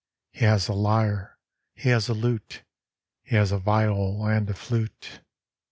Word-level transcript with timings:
He 0.31 0.45
has 0.45 0.67
a 0.67 0.73
lyre; 0.73 1.37
he 1.75 1.89
has 1.89 2.09
a 2.09 2.15
lute; 2.15 2.63
He 3.21 3.35
has 3.35 3.51
a 3.51 3.59
viol 3.59 4.25
and 4.25 4.49
a 4.49 4.55
flute. 4.55 5.21